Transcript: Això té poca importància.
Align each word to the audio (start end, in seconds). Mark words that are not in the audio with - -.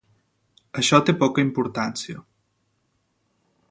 Això 0.83 1.01
té 1.09 1.15
poca 1.25 1.45
importància. 1.49 2.25